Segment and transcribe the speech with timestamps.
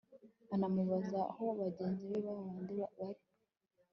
[0.53, 3.23] anamubaza aho bagenzi be bandi bari